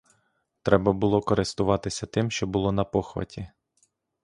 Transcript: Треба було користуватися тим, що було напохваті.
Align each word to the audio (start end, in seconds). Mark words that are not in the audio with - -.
Треба 0.63 0.93
було 0.93 1.21
користуватися 1.21 2.05
тим, 2.05 2.31
що 2.31 2.47
було 2.47 2.71
напохваті. 2.71 3.49